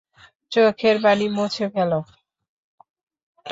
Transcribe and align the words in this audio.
চোখের 0.51 0.95
পানি 1.03 1.25
মুছে 1.35 1.65
ফেল। 1.73 1.91